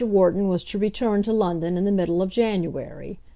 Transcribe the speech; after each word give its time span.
Wharton 0.03 0.47
was 0.47 0.63
to 0.63 0.79
return 0.79 1.21
to 1.21 1.31
London 1.31 1.77
in 1.77 1.85
the 1.85 1.91
middle 1.91 2.23
of 2.23 2.31
January. 2.31 3.19